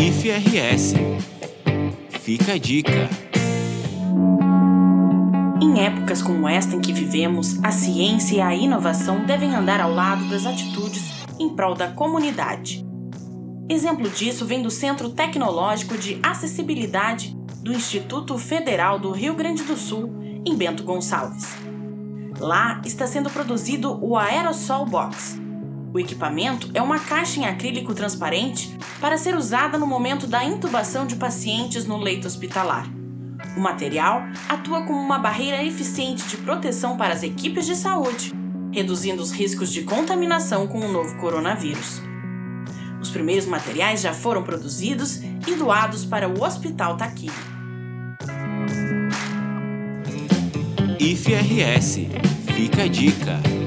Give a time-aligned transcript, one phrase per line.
[0.00, 0.94] IFRS.
[2.20, 3.10] Fica a dica.
[5.60, 9.92] Em épocas como esta em que vivemos, a ciência e a inovação devem andar ao
[9.92, 11.02] lado das atitudes
[11.40, 12.86] em prol da comunidade.
[13.68, 19.76] Exemplo disso vem do Centro Tecnológico de Acessibilidade do Instituto Federal do Rio Grande do
[19.76, 20.14] Sul,
[20.46, 21.56] em Bento Gonçalves.
[22.38, 25.47] Lá está sendo produzido o Aerosol Box.
[25.92, 31.06] O equipamento é uma caixa em acrílico transparente para ser usada no momento da intubação
[31.06, 32.86] de pacientes no leito hospitalar.
[33.56, 38.34] O material atua como uma barreira eficiente de proteção para as equipes de saúde,
[38.70, 42.02] reduzindo os riscos de contaminação com o novo coronavírus.
[43.00, 47.32] Os primeiros materiais já foram produzidos e doados para o Hospital Taquini.
[51.00, 52.08] IFRS.
[52.54, 53.57] Fica a dica.